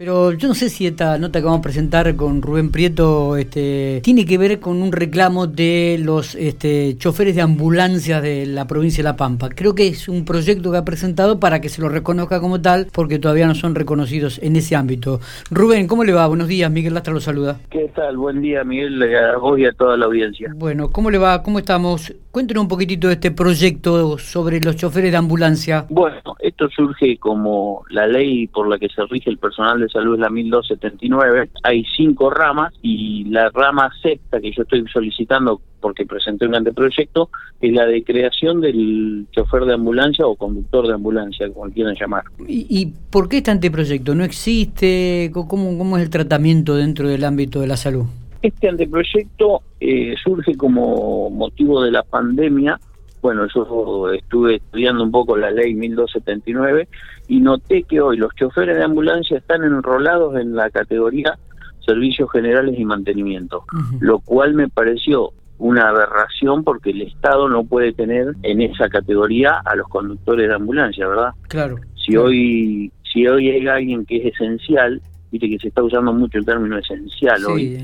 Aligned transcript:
Pero 0.00 0.30
yo 0.30 0.46
no 0.46 0.54
sé 0.54 0.70
si 0.70 0.86
esta 0.86 1.18
nota 1.18 1.40
que 1.40 1.44
vamos 1.46 1.58
a 1.58 1.62
presentar 1.62 2.14
con 2.14 2.40
Rubén 2.40 2.70
Prieto 2.70 3.36
este, 3.36 4.00
tiene 4.04 4.24
que 4.24 4.38
ver 4.38 4.60
con 4.60 4.80
un 4.80 4.92
reclamo 4.92 5.48
de 5.48 5.98
los 6.00 6.36
este, 6.36 6.96
choferes 6.98 7.34
de 7.34 7.42
ambulancia 7.42 8.20
de 8.20 8.46
la 8.46 8.68
provincia 8.68 9.02
de 9.02 9.08
La 9.08 9.16
Pampa. 9.16 9.48
Creo 9.48 9.74
que 9.74 9.88
es 9.88 10.08
un 10.08 10.24
proyecto 10.24 10.70
que 10.70 10.76
ha 10.76 10.84
presentado 10.84 11.40
para 11.40 11.60
que 11.60 11.68
se 11.68 11.82
lo 11.82 11.88
reconozca 11.88 12.38
como 12.38 12.62
tal, 12.62 12.86
porque 12.92 13.18
todavía 13.18 13.48
no 13.48 13.56
son 13.56 13.74
reconocidos 13.74 14.38
en 14.40 14.54
ese 14.54 14.76
ámbito. 14.76 15.18
Rubén, 15.50 15.88
¿cómo 15.88 16.04
le 16.04 16.12
va? 16.12 16.28
Buenos 16.28 16.46
días, 16.46 16.70
Miguel 16.70 16.94
Lastra 16.94 17.12
lo 17.12 17.18
saluda. 17.18 17.58
¿Qué 17.68 17.90
tal? 17.92 18.18
Buen 18.18 18.40
día, 18.40 18.62
Miguel, 18.62 19.02
a 19.02 19.36
vos 19.38 19.58
y 19.58 19.64
a 19.64 19.72
toda 19.72 19.96
la 19.96 20.06
audiencia. 20.06 20.52
Bueno, 20.54 20.92
¿cómo 20.92 21.10
le 21.10 21.18
va? 21.18 21.42
¿Cómo 21.42 21.58
estamos? 21.58 22.14
Cuéntenos 22.30 22.62
un 22.62 22.68
poquitito 22.68 23.08
de 23.08 23.14
este 23.14 23.32
proyecto 23.32 24.16
sobre 24.16 24.60
los 24.60 24.76
choferes 24.76 25.10
de 25.10 25.16
ambulancia. 25.16 25.86
Bueno, 25.88 26.36
esto 26.38 26.68
surge 26.68 27.16
como 27.18 27.82
la 27.90 28.06
ley 28.06 28.46
por 28.46 28.68
la 28.68 28.78
que 28.78 28.88
se 28.88 29.04
rige 29.06 29.28
el 29.28 29.38
personal 29.38 29.80
de 29.80 29.87
salud 29.88 30.14
es 30.14 30.20
la 30.20 30.30
1279, 30.30 31.50
hay 31.62 31.84
cinco 31.96 32.30
ramas 32.30 32.72
y 32.82 33.24
la 33.24 33.50
rama 33.50 33.90
sexta 34.02 34.40
que 34.40 34.52
yo 34.52 34.62
estoy 34.62 34.84
solicitando 34.92 35.60
porque 35.80 36.06
presenté 36.06 36.46
un 36.46 36.56
anteproyecto 36.56 37.30
es 37.60 37.72
la 37.72 37.86
de 37.86 38.02
creación 38.02 38.60
del 38.60 39.26
chofer 39.30 39.64
de 39.64 39.74
ambulancia 39.74 40.26
o 40.26 40.36
conductor 40.36 40.86
de 40.86 40.94
ambulancia, 40.94 41.48
como 41.52 41.70
quieran 41.70 41.94
llamar. 41.98 42.24
¿Y, 42.46 42.92
por 43.10 43.28
qué 43.28 43.38
este 43.38 43.50
anteproyecto? 43.50 44.14
¿No 44.14 44.24
existe? 44.24 45.30
¿Cómo, 45.32 45.78
¿Cómo 45.78 45.96
es 45.96 46.02
el 46.02 46.10
tratamiento 46.10 46.76
dentro 46.76 47.08
del 47.08 47.24
ámbito 47.24 47.60
de 47.60 47.66
la 47.66 47.76
salud? 47.76 48.06
Este 48.42 48.68
anteproyecto 48.68 49.62
eh, 49.80 50.14
surge 50.22 50.56
como 50.56 51.30
motivo 51.30 51.82
de 51.82 51.90
la 51.90 52.02
pandemia 52.02 52.78
bueno, 53.20 53.46
yo 53.54 54.12
estuve 54.12 54.56
estudiando 54.56 55.04
un 55.04 55.10
poco 55.10 55.36
la 55.36 55.50
ley 55.50 55.74
1279 55.74 56.88
y 57.28 57.40
noté 57.40 57.82
que 57.82 58.00
hoy 58.00 58.16
los 58.16 58.34
choferes 58.34 58.76
de 58.76 58.84
ambulancia 58.84 59.38
están 59.38 59.64
enrolados 59.64 60.36
en 60.36 60.54
la 60.54 60.70
categoría 60.70 61.38
servicios 61.84 62.30
generales 62.30 62.78
y 62.78 62.84
mantenimiento, 62.84 63.64
lo 64.00 64.18
cual 64.18 64.54
me 64.54 64.68
pareció 64.68 65.32
una 65.56 65.88
aberración 65.88 66.62
porque 66.62 66.90
el 66.90 67.02
Estado 67.02 67.48
no 67.48 67.64
puede 67.64 67.92
tener 67.92 68.34
en 68.42 68.60
esa 68.60 68.88
categoría 68.88 69.60
a 69.64 69.74
los 69.74 69.88
conductores 69.88 70.48
de 70.48 70.54
ambulancia, 70.54 71.08
¿verdad? 71.08 71.30
Claro. 71.48 71.76
Si 71.96 72.16
hoy 72.16 72.92
si 73.12 73.26
hoy 73.26 73.50
hay 73.50 73.66
alguien 73.66 74.04
que 74.04 74.18
es 74.18 74.34
esencial, 74.34 75.00
viste 75.32 75.48
que 75.48 75.58
se 75.58 75.68
está 75.68 75.82
usando 75.82 76.12
mucho 76.12 76.38
el 76.38 76.44
término 76.44 76.78
esencial 76.78 77.44
hoy. 77.46 77.78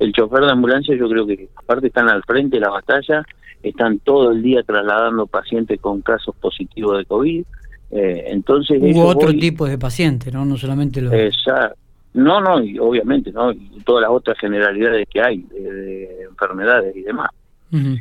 El 0.00 0.12
chofer 0.12 0.44
de 0.44 0.50
ambulancia 0.50 0.96
yo 0.96 1.08
creo 1.08 1.26
que 1.26 1.48
aparte 1.54 1.86
están 1.86 2.08
al 2.08 2.24
frente 2.24 2.56
de 2.56 2.62
la 2.62 2.70
batalla 2.70 3.24
están 3.62 3.98
todo 3.98 4.32
el 4.32 4.42
día 4.42 4.62
trasladando 4.62 5.26
pacientes 5.26 5.78
con 5.80 6.00
casos 6.00 6.34
positivos 6.36 6.98
de 6.98 7.04
COVID. 7.04 7.44
Eh, 7.90 8.24
entonces 8.28 8.80
Hubo 8.80 9.06
otro 9.06 9.32
tipo 9.32 9.66
de 9.66 9.78
pacientes, 9.78 10.32
¿no? 10.32 10.44
No 10.44 10.56
solamente 10.56 11.00
los... 11.00 11.12
Exacto. 11.12 11.76
No, 12.12 12.40
no, 12.40 12.62
y 12.62 12.78
obviamente, 12.78 13.30
¿no? 13.30 13.52
Y 13.52 13.80
todas 13.84 14.02
las 14.02 14.10
otras 14.10 14.36
generalidades 14.38 15.06
que 15.08 15.20
hay 15.20 15.38
de, 15.42 16.22
enfermedades 16.28 16.96
y 16.96 17.02
demás. 17.02 17.30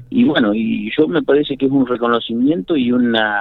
Y 0.10 0.24
bueno, 0.24 0.52
y 0.56 0.90
yo 0.98 1.08
me 1.08 1.22
parece 1.22 1.56
que 1.56 1.68
es 1.68 1.72
un 1.72 1.86
reconocimiento 1.86 2.76
y 2.76 2.92
una 2.92 3.40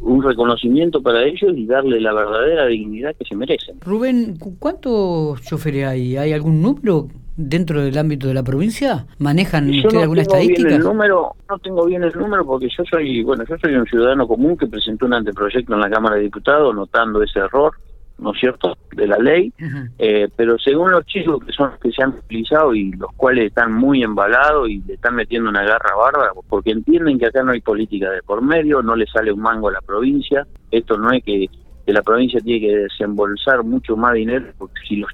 un 0.00 0.20
reconocimiento 0.20 1.00
para 1.00 1.22
ellos 1.22 1.52
y 1.56 1.64
darle 1.64 2.00
la 2.00 2.12
verdadera 2.12 2.66
dignidad 2.66 3.14
que 3.16 3.24
se 3.24 3.36
merecen. 3.36 3.80
Rubén, 3.80 4.36
¿cuántos 4.58 5.40
choferes 5.42 5.86
hay? 5.86 6.16
¿Hay 6.16 6.32
algún 6.32 6.60
número 6.60 7.06
dentro 7.36 7.82
del 7.82 7.98
ámbito 7.98 8.28
de 8.28 8.34
la 8.34 8.42
provincia? 8.42 9.06
¿Manejan 9.18 9.70
usted 9.70 9.98
alguna 9.98 10.22
estadística? 10.22 10.74
el 10.74 10.82
número, 10.82 11.34
no 11.48 11.58
tengo 11.58 11.86
bien 11.86 12.04
el 12.04 12.12
número 12.16 12.44
porque 12.44 12.68
yo 12.76 12.84
soy, 12.90 13.22
bueno, 13.22 13.44
yo 13.48 13.56
soy 13.58 13.74
un 13.74 13.86
ciudadano 13.86 14.26
común 14.26 14.56
que 14.56 14.66
presentó 14.66 15.06
un 15.06 15.14
anteproyecto 15.14 15.74
en 15.74 15.80
la 15.80 15.90
Cámara 15.90 16.16
de 16.16 16.22
Diputados 16.22 16.74
notando 16.74 17.22
ese 17.22 17.40
error, 17.40 17.72
¿no 18.18 18.32
es 18.32 18.40
cierto?, 18.40 18.76
de 18.94 19.08
la 19.08 19.18
ley, 19.18 19.52
eh, 19.98 20.28
pero 20.36 20.56
según 20.58 20.92
los 20.92 21.04
chicos 21.06 21.44
que 21.44 21.52
son 21.52 21.70
los 21.70 21.80
que 21.80 21.90
se 21.90 22.02
han 22.02 22.10
utilizado 22.10 22.74
y 22.74 22.92
los 22.92 23.10
cuales 23.16 23.46
están 23.46 23.72
muy 23.72 24.02
embalados 24.02 24.68
y 24.68 24.80
le 24.82 24.94
están 24.94 25.16
metiendo 25.16 25.50
una 25.50 25.64
garra 25.64 25.96
bárbara, 25.96 26.30
porque 26.48 26.70
entienden 26.70 27.18
que 27.18 27.26
acá 27.26 27.42
no 27.42 27.52
hay 27.52 27.60
política 27.60 28.10
de 28.10 28.22
por 28.22 28.40
medio, 28.40 28.82
no 28.82 28.94
le 28.94 29.06
sale 29.06 29.32
un 29.32 29.40
mango 29.40 29.68
a 29.68 29.72
la 29.72 29.80
provincia, 29.80 30.46
esto 30.70 30.96
no 30.96 31.10
es 31.10 31.24
que, 31.24 31.46
que 31.84 31.92
la 31.92 32.02
provincia 32.02 32.40
tiene 32.40 32.60
que 32.60 32.76
desembolsar 32.76 33.64
mucho 33.64 33.96
más 33.96 34.14
dinero, 34.14 34.46
porque 34.58 34.80
si 34.86 34.96
los 34.96 35.10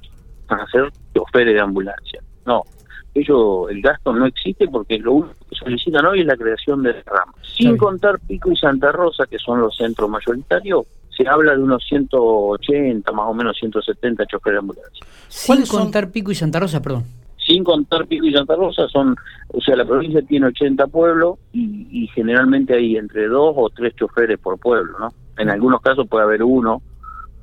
a 0.59 0.67
ser 0.67 0.91
choferes 1.13 1.53
de 1.53 1.59
ambulancia. 1.59 2.21
No, 2.45 2.63
ello, 3.13 3.69
el 3.69 3.81
gasto 3.81 4.13
no 4.13 4.25
existe 4.25 4.67
porque 4.67 4.97
lo 4.99 5.13
único 5.13 5.35
que 5.49 5.55
solicitan 5.55 6.05
hoy 6.05 6.21
es 6.21 6.25
la 6.25 6.37
creación 6.37 6.81
de 6.83 6.93
ramas. 7.03 7.35
Sin 7.41 7.77
contar 7.77 8.19
Pico 8.19 8.51
y 8.51 8.55
Santa 8.55 8.91
Rosa, 8.91 9.25
que 9.29 9.37
son 9.37 9.59
los 9.59 9.75
centros 9.75 10.09
mayoritarios, 10.09 10.85
se 11.15 11.27
habla 11.27 11.55
de 11.55 11.61
unos 11.61 11.83
180, 11.87 13.11
más 13.11 13.25
o 13.27 13.33
menos 13.33 13.57
170 13.57 14.25
choferes 14.27 14.55
de 14.55 14.59
ambulancia. 14.59 15.05
Sin 15.27 15.65
contar 15.65 16.09
Pico 16.09 16.31
y 16.31 16.35
Santa 16.35 16.59
Rosa, 16.61 16.81
perdón. 16.81 17.03
Sin 17.45 17.63
contar 17.63 18.07
Pico 18.07 18.25
y 18.25 18.33
Santa 18.33 18.55
Rosa, 18.55 18.87
son, 18.87 19.15
o 19.49 19.59
sea, 19.59 19.75
la 19.75 19.83
provincia 19.83 20.21
tiene 20.21 20.47
80 20.47 20.87
pueblos 20.87 21.37
y, 21.51 21.87
y 21.91 22.07
generalmente 22.07 22.75
hay 22.75 22.95
entre 22.95 23.27
dos 23.27 23.53
o 23.57 23.69
tres 23.69 23.93
choferes 23.95 24.39
por 24.39 24.57
pueblo, 24.57 24.97
¿no? 24.99 25.13
En 25.37 25.49
algunos 25.49 25.81
casos 25.81 26.07
puede 26.07 26.23
haber 26.23 26.43
uno, 26.43 26.81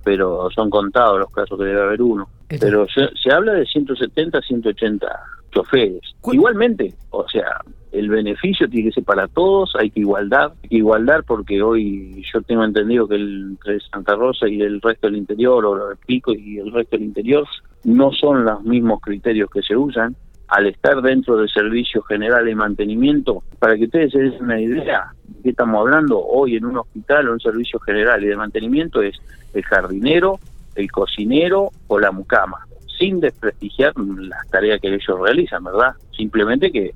pero 0.09 0.49
son 0.55 0.71
contados 0.71 1.19
los 1.19 1.31
casos 1.31 1.59
que 1.59 1.67
debe 1.67 1.83
haber 1.83 2.01
uno. 2.01 2.31
Pero 2.49 2.87
se, 2.89 3.31
habla 3.31 3.53
de 3.53 3.67
170, 3.67 4.41
180 4.41 5.07
choferes. 5.51 6.01
Igualmente, 6.33 6.95
o 7.11 7.29
sea, 7.29 7.61
el 7.93 8.09
beneficio 8.09 8.67
tiene 8.71 8.89
que 8.89 8.95
ser 8.95 9.05
para 9.05 9.29
todos, 9.29 9.75
hay 9.79 9.91
que 9.91 10.01
igualdad, 10.01 10.55
hay 10.63 10.69
que 10.71 10.77
igualdad 10.77 11.25
porque 11.27 11.61
hoy 11.61 12.25
yo 12.33 12.41
tengo 12.41 12.65
entendido 12.65 13.07
que 13.07 13.17
el, 13.17 13.49
entre 13.51 13.81
Santa 13.81 14.15
Rosa 14.15 14.49
y 14.49 14.63
el 14.63 14.81
resto 14.81 15.09
del 15.09 15.19
interior, 15.19 15.67
o 15.67 15.91
el 15.91 15.99
Pico 15.99 16.33
y 16.33 16.57
el 16.57 16.73
resto 16.73 16.97
del 16.97 17.05
interior, 17.05 17.47
no 17.85 18.11
son 18.11 18.47
los 18.47 18.63
mismos 18.63 19.03
criterios 19.03 19.51
que 19.51 19.61
se 19.61 19.77
usan. 19.77 20.17
Al 20.49 20.69
estar 20.69 21.03
dentro 21.03 21.37
del 21.37 21.51
servicio 21.51 22.01
general 22.05 22.47
de 22.47 22.55
mantenimiento, 22.55 23.43
para 23.59 23.77
que 23.77 23.85
ustedes 23.85 24.13
se 24.13 24.21
den 24.21 24.33
una 24.41 24.59
idea, 24.59 25.13
de 25.13 25.18
estamos 25.51 25.81
hablando 25.81 26.19
hoy 26.21 26.57
en 26.57 26.65
un 26.65 26.79
hospital 26.79 27.29
o 27.29 27.33
un 27.33 27.41
servicio 27.41 27.79
general 27.81 28.23
y 28.23 28.29
de 28.29 28.37
mantenimiento 28.37 29.03
es 29.03 29.17
el 29.55 29.63
jardinero, 29.65 30.39
el 30.75 30.91
cocinero 30.91 31.71
o 31.87 31.99
la 31.99 32.13
mucama, 32.13 32.67
sin 32.99 33.21
desprestigiar 33.21 33.93
las 33.97 34.49
tareas 34.49 34.81
que 34.81 34.89
ellos 34.89 35.21
realizan, 35.21 35.65
¿verdad? 35.65 35.95
Simplemente 36.17 36.71
que, 36.71 36.93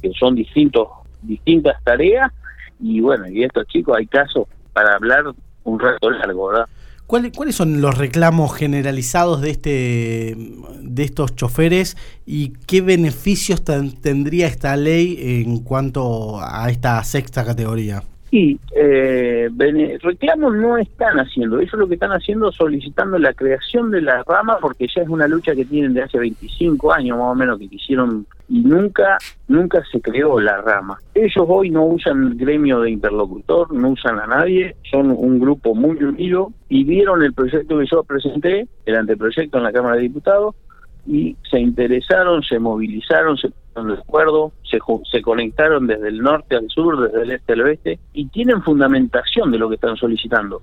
que 0.00 0.12
son 0.12 0.34
distintos, 0.34 0.88
distintas 1.22 1.82
tareas 1.82 2.32
y 2.80 3.00
bueno, 3.00 3.26
y 3.28 3.44
estos 3.44 3.66
chicos 3.68 3.96
hay 3.96 4.06
casos 4.06 4.46
para 4.72 4.94
hablar 4.94 5.24
un 5.64 5.80
rato 5.80 6.10
largo, 6.10 6.48
¿verdad? 6.48 6.68
¿Cuáles, 7.06 7.32
¿Cuáles 7.32 7.54
son 7.54 7.80
los 7.82 7.98
reclamos 7.98 8.54
generalizados 8.54 9.42
de 9.42 9.50
este 9.50 10.36
de 10.80 11.02
estos 11.02 11.36
choferes 11.36 11.96
y 12.24 12.50
qué 12.66 12.80
beneficios 12.80 13.62
tendría 13.64 14.46
esta 14.46 14.74
ley 14.76 15.18
en 15.20 15.58
cuanto 15.58 16.40
a 16.40 16.70
esta 16.70 17.02
sexta 17.04 17.44
categoría? 17.44 18.02
Sí, 18.34 18.58
eh, 18.74 19.48
reclamos 20.02 20.56
no 20.56 20.76
están 20.76 21.20
haciendo, 21.20 21.60
es 21.60 21.72
lo 21.72 21.86
que 21.86 21.94
están 21.94 22.10
haciendo 22.10 22.50
solicitando 22.50 23.16
la 23.16 23.32
creación 23.32 23.92
de 23.92 24.02
la 24.02 24.24
rama 24.24 24.58
porque 24.60 24.88
ya 24.92 25.02
es 25.02 25.08
una 25.08 25.28
lucha 25.28 25.54
que 25.54 25.64
tienen 25.64 25.94
de 25.94 26.02
hace 26.02 26.18
25 26.18 26.92
años 26.92 27.16
más 27.16 27.28
o 27.28 27.34
menos 27.36 27.60
que 27.60 27.68
quisieron 27.68 28.26
y 28.48 28.58
nunca 28.62 29.18
nunca 29.46 29.84
se 29.92 30.00
creó 30.00 30.40
la 30.40 30.60
rama. 30.62 30.98
Ellos 31.14 31.46
hoy 31.46 31.70
no 31.70 31.84
usan 31.84 32.24
el 32.24 32.34
gremio 32.34 32.80
de 32.80 32.90
interlocutor, 32.90 33.72
no 33.72 33.90
usan 33.90 34.18
a 34.18 34.26
nadie, 34.26 34.74
son 34.90 35.12
un 35.12 35.38
grupo 35.38 35.76
muy 35.76 36.02
unido 36.02 36.50
y 36.68 36.82
vieron 36.82 37.22
el 37.22 37.34
proyecto 37.34 37.78
que 37.78 37.86
yo 37.86 38.02
presenté, 38.02 38.66
el 38.84 38.96
anteproyecto 38.96 39.58
en 39.58 39.62
la 39.62 39.72
Cámara 39.72 39.94
de 39.94 40.02
Diputados 40.02 40.56
y 41.06 41.36
se 41.48 41.60
interesaron, 41.60 42.42
se 42.42 42.58
movilizaron, 42.58 43.36
se 43.36 43.52
de 43.74 43.94
acuerdo, 43.94 44.52
se, 44.62 44.78
se 45.10 45.22
conectaron 45.22 45.86
desde 45.86 46.08
el 46.08 46.18
norte 46.18 46.56
al 46.56 46.68
sur, 46.68 47.10
desde 47.10 47.22
el 47.22 47.30
este 47.32 47.52
al 47.54 47.62
oeste, 47.62 47.98
y 48.12 48.28
tienen 48.28 48.62
fundamentación 48.62 49.50
de 49.50 49.58
lo 49.58 49.68
que 49.68 49.74
están 49.74 49.96
solicitando. 49.96 50.62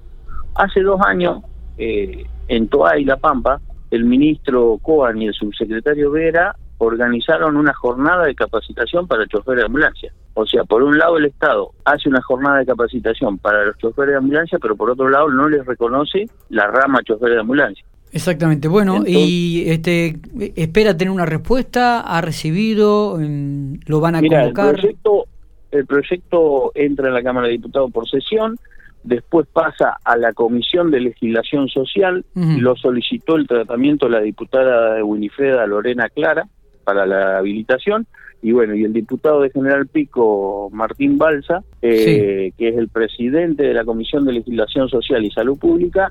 Hace 0.56 0.82
dos 0.82 1.02
años, 1.06 1.44
eh, 1.78 2.26
en 2.48 2.68
Toa 2.68 2.98
y 2.98 3.06
La 3.06 3.18
Pampa, 3.18 3.60
el 3.90 4.06
ministro 4.06 4.78
Coan 4.82 5.22
y 5.22 5.28
el 5.28 5.34
subsecretario 5.34 6.12
Vera 6.12 6.56
organizaron 6.78 7.58
una 7.58 7.74
jornada 7.74 8.26
de 8.26 8.34
capacitación 8.34 9.08
para 9.08 9.28
choferes 9.28 9.62
de 9.62 9.66
ambulancia. 9.66 10.14
O 10.34 10.46
sea, 10.46 10.64
por 10.64 10.82
un 10.82 10.98
lado 10.98 11.18
el 11.18 11.26
Estado 11.26 11.72
hace 11.86 12.10
una 12.10 12.22
jornada 12.22 12.60
de 12.60 12.66
capacitación 12.66 13.38
para 13.38 13.66
los 13.66 13.78
choferes 13.78 14.14
de 14.14 14.18
ambulancia, 14.18 14.58
pero 14.60 14.76
por 14.76 14.90
otro 14.90 15.10
lado 15.10 15.30
no 15.30 15.48
les 15.48 15.66
reconoce 15.66 16.26
la 16.50 16.68
rama 16.68 17.04
choferes 17.04 17.36
de 17.36 17.42
ambulancia. 17.42 17.86
Exactamente. 18.12 18.68
Bueno, 18.68 19.04
y 19.06 19.64
este 19.68 20.18
espera 20.56 20.96
tener 20.96 21.12
una 21.12 21.26
respuesta, 21.26 22.02
ha 22.02 22.22
recibido, 22.22 23.18
mm, 23.18 23.76
lo 23.86 24.00
van 24.00 24.16
a 24.16 24.20
convocar. 24.20 24.76
El 24.76 24.82
proyecto, 24.82 25.26
el 25.72 25.86
proyecto 25.86 26.72
entra 26.76 27.08
en 27.08 27.14
la 27.14 27.24
Cámara 27.24 27.48
de 27.48 27.54
Diputados 27.54 27.92
por 27.92 28.10
sesión, 28.10 28.58
después 29.04 29.48
pasa 29.52 29.98
a 30.04 30.18
la 30.18 30.34
Comisión 30.34 30.92
de 30.92 31.00
Legislación 31.00 31.70
Social, 31.70 32.26
lo 32.36 32.76
solicitó 32.76 33.38
el 33.38 33.48
tratamiento 33.48 34.10
la 34.10 34.20
diputada 34.20 34.96
de 34.96 35.04
Winifreda 35.04 35.66
Lorena 35.66 36.10
Clara 36.10 36.48
para 36.84 37.06
la 37.06 37.38
habilitación, 37.38 38.08
y 38.44 38.52
bueno, 38.52 38.76
y 38.76 38.84
el 38.84 38.94
diputado 38.94 39.42
de 39.42 39.52
General 39.52 39.88
Pico, 39.88 40.70
Martín 40.74 41.18
Balsa, 41.18 41.64
eh, 41.82 42.52
que 42.58 42.70
es 42.70 42.78
el 42.78 42.90
presidente 42.90 43.64
de 43.64 43.74
la 43.74 43.86
Comisión 43.86 44.26
de 44.26 44.34
Legislación 44.34 44.90
Social 44.90 45.24
y 45.24 45.32
Salud 45.32 45.58
Pública, 45.58 46.10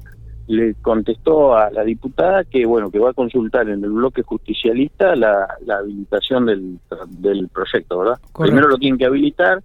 le 0.51 0.75
contestó 0.83 1.57
a 1.57 1.71
la 1.71 1.85
diputada 1.85 2.43
que 2.43 2.67
bueno 2.67 2.91
que 2.91 2.99
va 2.99 3.11
a 3.11 3.15
consultar 3.15 3.69
en 3.69 3.85
el 3.85 3.91
bloque 3.91 4.23
justicialista 4.23 5.15
la, 5.15 5.47
habilitación 5.79 6.47
del, 6.47 6.79
del 7.07 7.49
proyecto, 7.49 8.01
¿verdad? 8.01 8.19
Primero 8.37 8.67
lo 8.67 8.77
tienen 8.77 8.99
que 8.99 9.07
habilitar, 9.07 9.63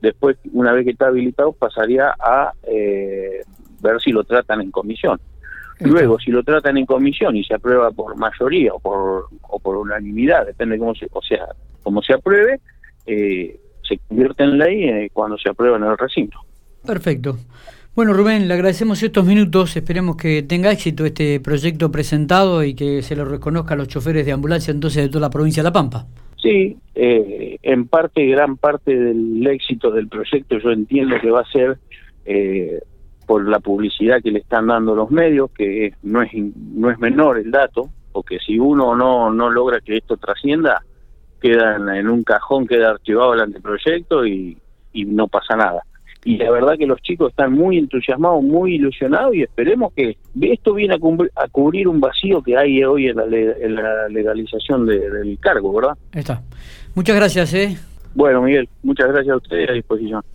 después 0.00 0.38
una 0.54 0.72
vez 0.72 0.86
que 0.86 0.92
está 0.92 1.08
habilitado 1.08 1.52
pasaría 1.52 2.14
a 2.18 2.52
eh, 2.66 3.42
ver 3.82 4.00
si 4.00 4.12
lo 4.12 4.24
tratan 4.24 4.62
en 4.62 4.70
comisión. 4.70 5.20
Luego, 5.80 6.18
si 6.18 6.30
lo 6.30 6.42
tratan 6.42 6.78
en 6.78 6.86
comisión 6.86 7.36
y 7.36 7.44
se 7.44 7.52
aprueba 7.52 7.90
por 7.90 8.16
mayoría 8.16 8.72
o 8.72 8.78
por, 8.78 9.26
o 9.42 9.58
por 9.58 9.76
unanimidad, 9.76 10.46
depende 10.46 10.78
cómo 10.78 10.94
se, 10.94 11.06
o 11.12 11.20
sea, 11.20 11.48
cómo 11.82 12.00
se 12.00 12.14
apruebe, 12.14 12.60
eh, 13.04 13.60
se 13.86 13.98
convierte 14.08 14.44
en 14.44 14.56
ley 14.56 14.84
eh, 14.84 15.10
cuando 15.12 15.36
se 15.36 15.50
aprueba 15.50 15.76
en 15.76 15.84
el 15.84 15.98
recinto. 15.98 16.38
Perfecto. 16.86 17.36
Bueno, 17.96 18.12
Rubén, 18.12 18.48
le 18.48 18.54
agradecemos 18.54 19.00
estos 19.04 19.24
minutos. 19.24 19.76
Esperemos 19.76 20.16
que 20.16 20.42
tenga 20.42 20.72
éxito 20.72 21.04
este 21.04 21.38
proyecto 21.38 21.92
presentado 21.92 22.64
y 22.64 22.74
que 22.74 23.02
se 23.02 23.14
lo 23.14 23.24
reconozca 23.24 23.74
a 23.74 23.76
los 23.76 23.86
choferes 23.86 24.26
de 24.26 24.32
ambulancia 24.32 24.72
entonces 24.72 25.04
de 25.04 25.08
toda 25.08 25.20
la 25.20 25.30
provincia 25.30 25.62
de 25.62 25.68
La 25.68 25.72
Pampa. 25.72 26.04
Sí, 26.36 26.76
eh, 26.96 27.56
en 27.62 27.86
parte, 27.86 28.26
gran 28.26 28.56
parte 28.56 28.98
del 28.98 29.46
éxito 29.46 29.92
del 29.92 30.08
proyecto 30.08 30.58
yo 30.58 30.72
entiendo 30.72 31.20
que 31.20 31.30
va 31.30 31.42
a 31.42 31.52
ser 31.52 31.78
eh, 32.24 32.80
por 33.28 33.48
la 33.48 33.60
publicidad 33.60 34.20
que 34.20 34.32
le 34.32 34.40
están 34.40 34.66
dando 34.66 34.96
los 34.96 35.12
medios, 35.12 35.52
que 35.52 35.94
no 36.02 36.20
es 36.20 36.32
no 36.34 36.90
es 36.90 36.98
menor 36.98 37.38
el 37.38 37.52
dato, 37.52 37.90
porque 38.10 38.40
si 38.44 38.58
uno 38.58 38.96
no 38.96 39.32
no 39.32 39.50
logra 39.50 39.80
que 39.80 39.98
esto 39.98 40.16
trascienda, 40.16 40.82
queda 41.40 41.76
en, 41.76 42.08
un 42.08 42.24
cajón, 42.24 42.66
queda 42.66 42.90
archivado 42.90 43.34
el 43.34 43.40
anteproyecto 43.40 44.26
y, 44.26 44.58
y 44.92 45.04
no 45.04 45.28
pasa 45.28 45.54
nada 45.54 45.84
y 46.24 46.38
la 46.38 46.50
verdad 46.50 46.78
que 46.78 46.86
los 46.86 47.00
chicos 47.02 47.30
están 47.30 47.52
muy 47.52 47.78
entusiasmados, 47.78 48.42
muy 48.42 48.76
ilusionados 48.76 49.34
y 49.34 49.42
esperemos 49.42 49.92
que 49.92 50.16
esto 50.40 50.74
viene 50.74 50.94
a, 50.94 51.48
cubrir, 51.48 51.86
un 51.86 52.00
vacío 52.00 52.42
que 52.42 52.56
hay 52.56 52.82
hoy 52.82 53.08
en 53.08 53.16
la, 53.16 54.08
legalización 54.08 54.86
del 54.86 55.38
cargo, 55.40 55.72
¿verdad? 55.74 55.96
Está. 56.12 56.42
Muchas 56.94 57.16
gracias, 57.16 57.52
¿eh? 57.54 57.76
Bueno, 58.14 58.42
Miguel, 58.42 58.68
muchas 58.82 59.08
gracias 59.08 59.34
a 59.34 59.36
ustedes 59.36 59.68
a 59.68 59.72
disposición. 59.72 60.22